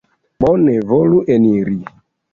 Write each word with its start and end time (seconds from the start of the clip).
Bone, 0.43 0.73
volu 0.93 1.19
eniri. 1.37 1.79